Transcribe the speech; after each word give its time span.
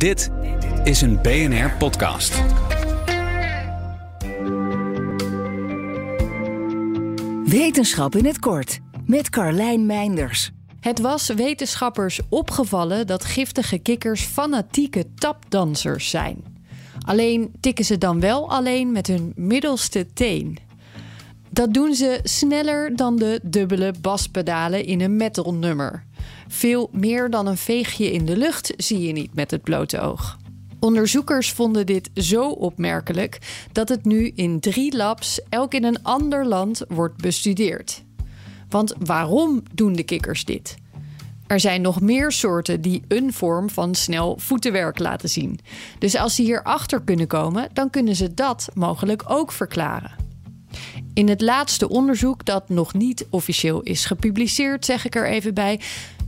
Dit 0.00 0.30
is 0.84 1.00
een 1.00 1.22
BNR 1.22 1.70
podcast. 1.78 2.42
Wetenschap 7.44 8.14
in 8.14 8.24
het 8.24 8.38
kort 8.38 8.78
met 9.06 9.30
Carlijn 9.30 9.86
Meinders. 9.86 10.50
Het 10.80 10.98
was 11.00 11.28
wetenschappers 11.28 12.20
opgevallen 12.28 13.06
dat 13.06 13.24
giftige 13.24 13.78
kikkers 13.78 14.22
fanatieke 14.22 15.04
tapdansers 15.14 16.10
zijn. 16.10 16.44
Alleen 17.00 17.52
tikken 17.60 17.84
ze 17.84 17.98
dan 17.98 18.20
wel 18.20 18.50
alleen 18.50 18.92
met 18.92 19.06
hun 19.06 19.32
middelste 19.36 20.06
teen. 20.12 20.58
Dat 21.52 21.74
doen 21.74 21.94
ze 21.94 22.20
sneller 22.22 22.96
dan 22.96 23.16
de 23.16 23.40
dubbele 23.42 23.94
baspedalen 24.00 24.84
in 24.84 25.00
een 25.00 25.16
metalnummer. 25.16 26.04
Veel 26.48 26.88
meer 26.92 27.30
dan 27.30 27.46
een 27.46 27.56
veegje 27.56 28.12
in 28.12 28.24
de 28.24 28.36
lucht 28.36 28.72
zie 28.76 29.00
je 29.00 29.12
niet 29.12 29.34
met 29.34 29.50
het 29.50 29.62
blote 29.62 30.00
oog. 30.00 30.38
Onderzoekers 30.80 31.52
vonden 31.52 31.86
dit 31.86 32.10
zo 32.14 32.48
opmerkelijk 32.48 33.38
dat 33.72 33.88
het 33.88 34.04
nu 34.04 34.32
in 34.34 34.60
drie 34.60 34.96
labs, 34.96 35.40
elk 35.48 35.74
in 35.74 35.84
een 35.84 36.02
ander 36.02 36.46
land, 36.46 36.82
wordt 36.88 37.16
bestudeerd. 37.16 38.02
Want 38.68 38.94
waarom 38.98 39.62
doen 39.74 39.92
de 39.92 40.02
kikkers 40.02 40.44
dit? 40.44 40.76
Er 41.46 41.60
zijn 41.60 41.82
nog 41.82 42.00
meer 42.00 42.32
soorten 42.32 42.80
die 42.80 43.02
een 43.08 43.32
vorm 43.32 43.70
van 43.70 43.94
snel 43.94 44.38
voetenwerk 44.38 44.98
laten 44.98 45.28
zien. 45.28 45.58
Dus 45.98 46.16
als 46.16 46.34
ze 46.34 46.42
hierachter 46.42 47.02
kunnen 47.02 47.26
komen, 47.26 47.68
dan 47.72 47.90
kunnen 47.90 48.16
ze 48.16 48.34
dat 48.34 48.68
mogelijk 48.74 49.22
ook 49.26 49.52
verklaren. 49.52 50.29
In 51.14 51.28
het 51.28 51.40
laatste 51.40 51.88
onderzoek, 51.88 52.44
dat 52.44 52.68
nog 52.68 52.94
niet 52.94 53.26
officieel 53.30 53.80
is 53.80 54.04
gepubliceerd, 54.04 54.84
zeg 54.84 55.04
ik 55.04 55.14
er 55.14 55.26
even 55.26 55.54
bij, 55.54 55.80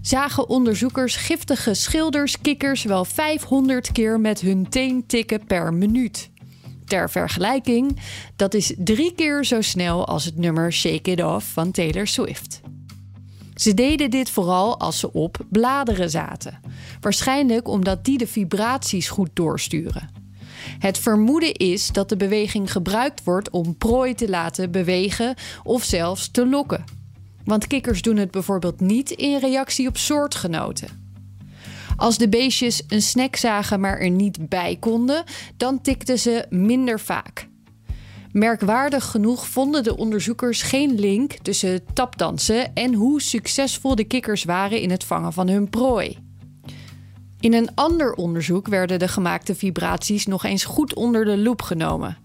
zagen 0.00 0.48
onderzoekers 0.48 1.16
giftige 1.16 1.74
schilderskikkers 1.74 2.84
wel 2.84 3.04
500 3.04 3.92
keer 3.92 4.20
met 4.20 4.40
hun 4.40 4.68
teen 4.68 5.06
tikken 5.06 5.46
per 5.46 5.74
minuut. 5.74 6.30
Ter 6.84 7.10
vergelijking, 7.10 8.00
dat 8.36 8.54
is 8.54 8.74
drie 8.78 9.14
keer 9.14 9.44
zo 9.44 9.60
snel 9.60 10.06
als 10.06 10.24
het 10.24 10.36
nummer 10.36 10.72
Shake 10.72 11.10
It 11.10 11.24
Off 11.24 11.52
van 11.52 11.70
Taylor 11.70 12.06
Swift. 12.06 12.60
Ze 13.54 13.74
deden 13.74 14.10
dit 14.10 14.30
vooral 14.30 14.78
als 14.78 14.98
ze 14.98 15.12
op 15.12 15.38
bladeren 15.50 16.10
zaten. 16.10 16.60
Waarschijnlijk 17.00 17.68
omdat 17.68 18.04
die 18.04 18.18
de 18.18 18.26
vibraties 18.26 19.08
goed 19.08 19.30
doorsturen. 19.32 20.19
Het 20.78 20.98
vermoeden 20.98 21.54
is 21.54 21.88
dat 21.88 22.08
de 22.08 22.16
beweging 22.16 22.72
gebruikt 22.72 23.24
wordt 23.24 23.50
om 23.50 23.76
prooi 23.76 24.14
te 24.14 24.28
laten 24.28 24.70
bewegen 24.70 25.34
of 25.62 25.84
zelfs 25.84 26.30
te 26.30 26.46
lokken. 26.46 26.84
Want 27.44 27.66
kikkers 27.66 28.02
doen 28.02 28.16
het 28.16 28.30
bijvoorbeeld 28.30 28.80
niet 28.80 29.10
in 29.10 29.38
reactie 29.38 29.88
op 29.88 29.96
soortgenoten. 29.96 31.00
Als 31.96 32.18
de 32.18 32.28
beestjes 32.28 32.82
een 32.88 33.02
snack 33.02 33.36
zagen 33.36 33.80
maar 33.80 33.98
er 33.98 34.10
niet 34.10 34.48
bij 34.48 34.76
konden, 34.80 35.24
dan 35.56 35.80
tikten 35.80 36.18
ze 36.18 36.46
minder 36.48 37.00
vaak. 37.00 37.48
Merkwaardig 38.32 39.04
genoeg 39.04 39.46
vonden 39.46 39.82
de 39.82 39.96
onderzoekers 39.96 40.62
geen 40.62 40.98
link 40.98 41.32
tussen 41.32 41.84
tapdansen 41.92 42.74
en 42.74 42.94
hoe 42.94 43.22
succesvol 43.22 43.94
de 43.94 44.04
kikkers 44.04 44.44
waren 44.44 44.80
in 44.80 44.90
het 44.90 45.04
vangen 45.04 45.32
van 45.32 45.48
hun 45.48 45.70
prooi. 45.70 46.29
In 47.40 47.54
een 47.54 47.74
ander 47.74 48.12
onderzoek 48.12 48.68
werden 48.68 48.98
de 48.98 49.08
gemaakte 49.08 49.54
vibraties 49.54 50.26
nog 50.26 50.44
eens 50.44 50.64
goed 50.64 50.94
onder 50.94 51.24
de 51.24 51.38
loep 51.38 51.62
genomen. 51.62 52.16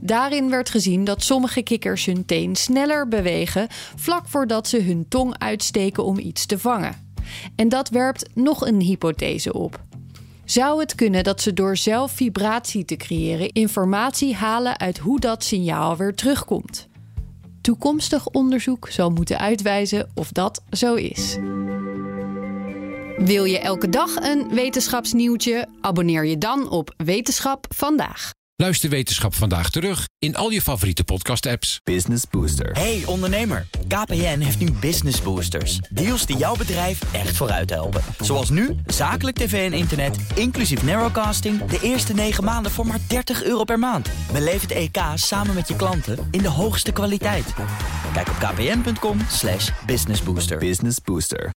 Daarin 0.00 0.50
werd 0.50 0.70
gezien 0.70 1.04
dat 1.04 1.22
sommige 1.22 1.62
kikkers 1.62 2.04
hun 2.04 2.24
teen 2.24 2.56
sneller 2.56 3.08
bewegen 3.08 3.66
vlak 3.96 4.28
voordat 4.28 4.68
ze 4.68 4.82
hun 4.82 5.06
tong 5.08 5.38
uitsteken 5.38 6.04
om 6.04 6.18
iets 6.18 6.46
te 6.46 6.58
vangen. 6.58 7.12
En 7.56 7.68
dat 7.68 7.88
werpt 7.88 8.28
nog 8.34 8.66
een 8.66 8.80
hypothese 8.80 9.52
op. 9.52 9.80
Zou 10.44 10.80
het 10.80 10.94
kunnen 10.94 11.24
dat 11.24 11.40
ze 11.40 11.52
door 11.52 11.76
zelf 11.76 12.12
vibratie 12.12 12.84
te 12.84 12.96
creëren 12.96 13.52
informatie 13.52 14.34
halen 14.34 14.78
uit 14.78 14.98
hoe 14.98 15.20
dat 15.20 15.44
signaal 15.44 15.96
weer 15.96 16.14
terugkomt? 16.14 16.88
Toekomstig 17.60 18.26
onderzoek 18.26 18.88
zal 18.88 19.10
moeten 19.10 19.38
uitwijzen 19.38 20.10
of 20.14 20.32
dat 20.32 20.62
zo 20.70 20.94
is. 20.94 21.38
Wil 23.18 23.44
je 23.44 23.58
elke 23.58 23.88
dag 23.88 24.14
een 24.16 24.48
wetenschapsnieuwtje? 24.54 25.68
Abonneer 25.80 26.24
je 26.24 26.38
dan 26.38 26.70
op 26.70 26.94
Wetenschap 26.96 27.66
vandaag. 27.74 28.30
Luister 28.56 28.90
Wetenschap 28.90 29.34
vandaag 29.34 29.70
terug 29.70 30.08
in 30.18 30.36
al 30.36 30.50
je 30.50 30.62
favoriete 30.62 31.04
podcast-apps. 31.04 31.80
Business 31.84 32.24
Booster. 32.30 32.72
Hey 32.72 33.02
ondernemer, 33.06 33.66
KPN 33.88 34.38
heeft 34.38 34.58
nu 34.58 34.72
Business 34.72 35.22
Boosters. 35.22 35.78
Deals 35.90 36.26
die 36.26 36.36
jouw 36.36 36.56
bedrijf 36.56 37.12
echt 37.12 37.36
vooruit 37.36 37.70
helpen. 37.70 38.02
Zoals 38.20 38.50
nu, 38.50 38.76
zakelijk 38.86 39.36
tv 39.36 39.70
en 39.72 39.78
internet, 39.78 40.16
inclusief 40.34 40.82
narrowcasting... 40.82 41.64
de 41.64 41.78
eerste 41.82 42.14
9 42.14 42.44
maanden 42.44 42.72
voor 42.72 42.86
maar 42.86 43.00
30 43.08 43.44
euro 43.44 43.64
per 43.64 43.78
maand. 43.78 44.10
Beleef 44.32 44.60
het 44.60 44.70
EK 44.70 44.98
samen 45.14 45.54
met 45.54 45.68
je 45.68 45.76
klanten 45.76 46.28
in 46.30 46.42
de 46.42 46.48
hoogste 46.48 46.92
kwaliteit. 46.92 47.54
Kijk 48.12 48.28
op 48.28 48.34
kpn.com 48.34 49.18
businessbooster. 49.86 50.58
Business 50.58 50.98
Booster. 51.04 51.50